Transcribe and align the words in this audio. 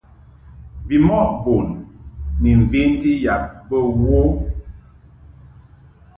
Bimɔʼ 0.87 1.27
bun 1.43 1.67
ni 2.41 2.51
mventi 2.61 3.11
yab 3.23 3.43
bə 3.67 3.77
wo. 3.99 4.19